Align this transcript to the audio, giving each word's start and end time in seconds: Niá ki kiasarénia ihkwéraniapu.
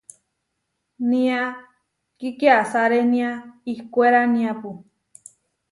Niá 1.09 1.41
ki 2.19 2.29
kiasarénia 2.39 3.31
ihkwéraniapu. 3.71 4.71